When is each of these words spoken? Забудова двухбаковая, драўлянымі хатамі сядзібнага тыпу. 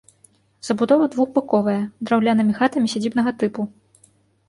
Забудова 0.69 1.09
двухбаковая, 1.17 1.77
драўлянымі 2.09 2.53
хатамі 2.63 2.87
сядзібнага 2.97 3.39
тыпу. 3.45 3.73